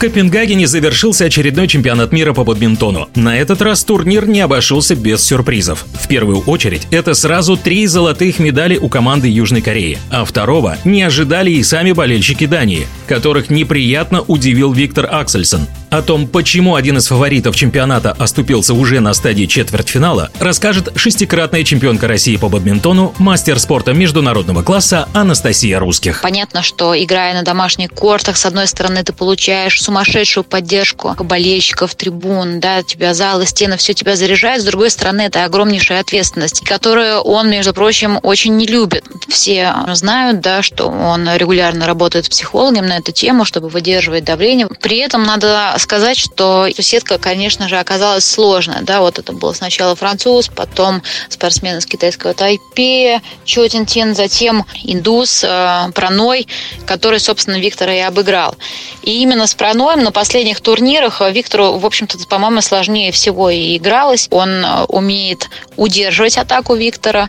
Копенгагене 0.00 0.66
завершился 0.66 1.26
очередной 1.26 1.68
чемпионат 1.68 2.10
мира 2.10 2.32
по 2.32 2.42
бадминтону. 2.42 3.10
На 3.14 3.36
этот 3.36 3.60
раз 3.60 3.84
турнир 3.84 4.26
не 4.26 4.40
обошелся 4.40 4.94
без 4.94 5.22
сюрпризов. 5.22 5.84
В 5.92 6.08
первую 6.08 6.40
очередь, 6.40 6.88
это 6.90 7.12
сразу 7.12 7.58
три 7.58 7.86
золотых 7.86 8.38
медали 8.38 8.78
у 8.78 8.88
команды 8.88 9.28
Южной 9.28 9.60
Кореи, 9.60 9.98
а 10.10 10.24
второго 10.24 10.78
не 10.86 11.02
ожидали 11.02 11.50
и 11.50 11.62
сами 11.62 11.92
болельщики 11.92 12.46
Дании, 12.46 12.86
которых 13.06 13.50
неприятно 13.50 14.22
удивил 14.22 14.72
Виктор 14.72 15.06
Аксельсон. 15.10 15.66
О 15.90 16.02
том, 16.02 16.28
почему 16.28 16.76
один 16.76 16.98
из 16.98 17.08
фаворитов 17.08 17.56
чемпионата 17.56 18.12
оступился 18.12 18.74
уже 18.74 19.00
на 19.00 19.12
стадии 19.12 19.46
четвертьфинала, 19.46 20.30
расскажет 20.38 20.92
шестикратная 20.94 21.64
чемпионка 21.64 22.06
России 22.06 22.36
по 22.36 22.48
бадминтону, 22.48 23.12
мастер 23.18 23.58
спорта 23.58 23.92
международного 23.92 24.62
класса 24.62 25.08
Анастасия 25.14 25.80
Русских. 25.80 26.20
Понятно, 26.22 26.62
что 26.62 26.94
играя 26.96 27.34
на 27.34 27.42
домашних 27.42 27.90
кортах, 27.90 28.36
с 28.36 28.46
одной 28.46 28.68
стороны, 28.68 29.02
ты 29.02 29.12
получаешь 29.12 29.82
сумасшедшую 29.82 30.44
поддержку 30.44 31.16
болельщиков, 31.18 31.96
трибун, 31.96 32.60
да, 32.60 32.84
тебя 32.84 33.12
залы, 33.12 33.44
стены, 33.44 33.76
все 33.76 33.92
тебя 33.92 34.14
заряжает. 34.14 34.62
С 34.62 34.66
другой 34.66 34.90
стороны, 34.90 35.22
это 35.22 35.44
огромнейшая 35.44 36.00
ответственность, 36.00 36.60
которую 36.64 37.18
он, 37.18 37.50
между 37.50 37.74
прочим, 37.74 38.20
очень 38.22 38.56
не 38.56 38.66
любит. 38.66 39.04
Все 39.26 39.74
знают, 39.94 40.40
да, 40.40 40.62
что 40.62 40.86
он 40.86 41.28
регулярно 41.34 41.84
работает 41.84 42.28
психологом 42.28 42.86
на 42.86 42.98
эту 42.98 43.10
тему, 43.10 43.44
чтобы 43.44 43.68
выдерживать 43.68 44.22
давление. 44.22 44.68
При 44.80 44.98
этом 44.98 45.24
надо 45.24 45.79
сказать, 45.80 46.16
что 46.16 46.68
сетка, 46.78 47.18
конечно 47.18 47.68
же, 47.68 47.78
оказалась 47.78 48.24
сложная. 48.24 48.82
Да, 48.82 49.00
вот 49.00 49.18
это 49.18 49.32
был 49.32 49.54
сначала 49.54 49.96
француз, 49.96 50.48
потом 50.48 51.02
спортсмен 51.28 51.78
из 51.78 51.86
китайского 51.86 52.34
Тайпе, 52.34 53.20
Чо 53.44 53.66
Тин 53.68 54.14
затем 54.14 54.64
индус 54.84 55.44
э, 55.44 55.90
Праной, 55.94 56.46
который, 56.86 57.20
собственно, 57.20 57.56
Виктора 57.56 57.94
и 57.94 58.00
обыграл. 58.00 58.56
И 59.02 59.22
именно 59.22 59.46
с 59.46 59.54
Праноем 59.54 60.02
на 60.02 60.12
последних 60.12 60.60
турнирах 60.60 61.20
Виктору, 61.30 61.78
в 61.78 61.86
общем-то, 61.86 62.18
по-моему, 62.28 62.60
сложнее 62.60 63.12
всего 63.12 63.50
и 63.50 63.76
игралось. 63.76 64.28
Он 64.30 64.64
э, 64.64 64.84
умеет 64.84 65.48
удерживать 65.76 66.38
атаку 66.38 66.74
Виктора 66.74 67.28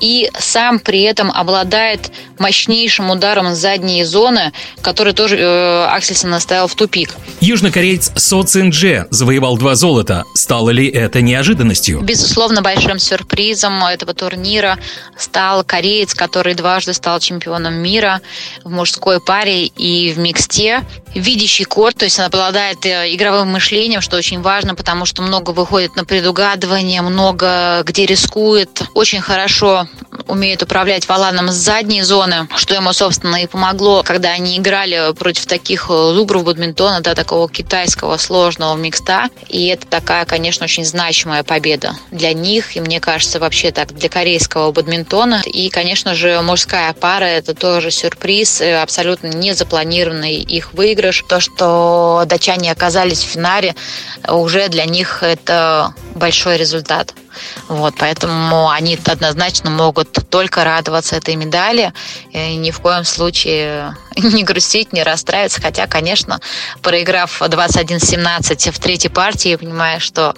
и 0.00 0.30
сам 0.38 0.78
при 0.78 1.02
этом 1.02 1.30
обладает 1.30 2.10
мощнейшим 2.38 3.10
ударом 3.10 3.54
с 3.54 3.58
задней 3.58 4.04
зоны, 4.04 4.52
который 4.82 5.12
тоже 5.12 5.36
э, 5.38 5.86
Аксельсон 5.86 6.34
оставил 6.34 6.66
в 6.66 6.74
тупик. 6.74 7.14
Южнокореец 7.40 8.12
Со 8.16 8.42
Цинже 8.42 9.06
завоевал 9.10 9.56
два 9.56 9.74
золота. 9.74 10.24
Стало 10.34 10.70
ли 10.70 10.88
это 10.88 11.22
неожиданностью? 11.22 12.00
Безусловно, 12.00 12.62
большим 12.62 12.98
сюрпризом 12.98 13.84
этого 13.84 14.14
турнира 14.14 14.78
стал 15.16 15.64
кореец, 15.64 16.14
который 16.14 16.54
дважды 16.54 16.92
стал 16.92 17.20
чемпионом 17.20 17.74
мира 17.74 18.20
в 18.64 18.70
мужской 18.70 19.20
паре 19.20 19.66
и 19.66 20.12
в 20.12 20.18
миксте. 20.18 20.82
Видящий 21.14 21.64
корт, 21.64 21.96
то 21.96 22.04
есть 22.04 22.18
он 22.18 22.26
обладает 22.26 22.84
э, 22.84 23.14
игровым 23.14 23.48
мышлением, 23.48 24.02
что 24.02 24.16
очень 24.16 24.42
важно, 24.42 24.74
потому 24.74 25.06
что 25.06 25.22
много 25.22 25.50
выходит 25.50 25.96
на 25.96 26.04
предугадывание, 26.04 27.00
много 27.00 27.82
где 27.86 28.04
рискует. 28.04 28.82
Очень 28.94 29.20
хорошо 29.20 29.85
умеет 30.28 30.62
управлять 30.62 31.08
валаном 31.08 31.50
с 31.50 31.54
задней 31.54 32.02
зоны, 32.02 32.48
что 32.56 32.74
ему, 32.74 32.92
собственно, 32.92 33.42
и 33.42 33.46
помогло, 33.46 34.02
когда 34.02 34.30
они 34.30 34.58
играли 34.58 35.12
против 35.14 35.46
таких 35.46 35.88
лугров 35.90 36.44
бадминтона, 36.44 37.00
да, 37.00 37.14
такого 37.14 37.48
китайского 37.48 38.16
сложного 38.16 38.76
микста. 38.76 39.28
И 39.48 39.66
это 39.66 39.86
такая, 39.86 40.24
конечно, 40.24 40.64
очень 40.64 40.84
значимая 40.84 41.42
победа 41.42 41.96
для 42.10 42.32
них, 42.32 42.76
и 42.76 42.80
мне 42.80 43.00
кажется, 43.00 43.38
вообще 43.38 43.70
так, 43.70 43.94
для 43.94 44.08
корейского 44.08 44.72
бадминтона. 44.72 45.42
И, 45.44 45.68
конечно 45.70 46.14
же, 46.14 46.40
мужская 46.42 46.92
пара– 46.92 47.24
это 47.26 47.54
тоже 47.54 47.90
сюрприз, 47.90 48.60
э, 48.60 48.80
абсолютно 48.80 49.28
не 49.28 49.52
запланированный 49.52 50.34
их 50.34 50.74
выигрыш. 50.74 51.24
То, 51.28 51.40
что 51.40 52.24
датчане 52.26 52.72
оказались 52.72 53.20
в 53.20 53.28
финале, 53.28 53.74
уже 54.28 54.68
для 54.68 54.84
них 54.84 55.22
это 55.22 55.94
большой 56.14 56.56
результат. 56.56 57.14
Вот, 57.68 57.94
поэтому 57.98 58.70
они 58.70 58.98
однозначно 59.04 59.70
могут 59.70 60.12
только 60.30 60.64
радоваться 60.64 61.16
этой 61.16 61.36
медали 61.36 61.92
и 62.30 62.56
ни 62.56 62.70
в 62.70 62.80
коем 62.80 63.04
случае 63.04 63.96
не 64.16 64.44
грустить, 64.44 64.92
не 64.92 65.02
расстраиваться. 65.02 65.60
Хотя, 65.60 65.86
конечно, 65.86 66.40
проиграв 66.82 67.42
21-17 67.42 68.70
в 68.70 68.78
третьей 68.78 69.10
партии, 69.10 69.50
я 69.50 69.58
понимаю, 69.58 70.00
что 70.00 70.34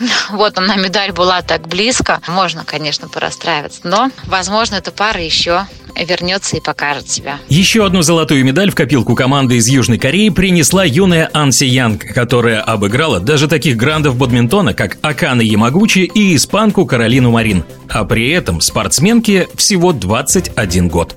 вот 0.30 0.58
она, 0.58 0.76
медаль 0.76 1.12
была 1.12 1.42
так 1.42 1.68
близко. 1.68 2.20
Можно, 2.26 2.64
конечно, 2.64 3.08
порастраиваться, 3.08 3.80
но, 3.84 4.10
возможно, 4.26 4.76
эта 4.76 4.90
пара 4.90 5.20
еще 5.22 5.66
вернется 5.96 6.56
и 6.56 6.60
покажет 6.60 7.10
себя. 7.10 7.38
Еще 7.48 7.84
одну 7.84 8.02
золотую 8.02 8.44
медаль 8.44 8.70
в 8.70 8.74
копилку 8.74 9.14
команды 9.14 9.56
из 9.56 9.68
Южной 9.68 9.98
Кореи 9.98 10.28
принесла 10.28 10.84
юная 10.84 11.28
Анси 11.32 11.64
Янг, 11.64 12.04
которая 12.14 12.60
обыграла 12.62 13.20
даже 13.20 13.48
таких 13.48 13.76
грандов 13.76 14.16
бадминтона, 14.16 14.74
как 14.74 14.98
Акана 15.02 15.42
Ямагучи 15.42 16.00
и 16.00 16.36
спортсменку 16.70 16.86
Каролину 16.86 17.30
Марин. 17.30 17.64
А 17.88 18.04
при 18.04 18.30
этом 18.30 18.60
спортсменке 18.60 19.48
всего 19.54 19.92
21 19.92 20.88
год. 20.88 21.16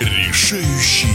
Решающий 0.00 1.08